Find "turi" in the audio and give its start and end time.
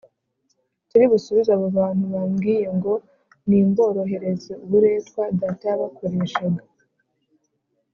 0.89-1.05